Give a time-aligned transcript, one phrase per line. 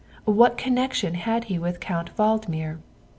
[0.25, 2.79] What connection had he with Count Valdmir?